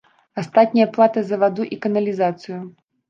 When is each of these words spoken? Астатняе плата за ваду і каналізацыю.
Астатняе 0.41 0.87
плата 0.95 1.23
за 1.27 1.39
ваду 1.43 1.67
і 1.77 1.81
каналізацыю. 1.85 2.59